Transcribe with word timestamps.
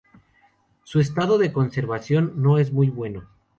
Su 0.81 0.99
estado 0.99 1.37
de 1.37 1.53
conservación 1.53 2.33
no 2.37 2.57
es 2.57 2.73
muy 2.73 2.89
bueno. 2.89 3.27